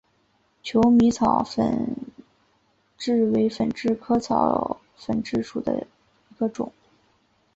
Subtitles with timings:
[0.63, 1.95] 求米草粉
[2.97, 5.85] 虱为粉虱科草粉虱属下的
[6.31, 6.71] 一个种。